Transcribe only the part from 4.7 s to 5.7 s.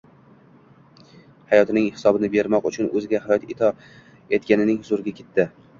huzuriga ketdi.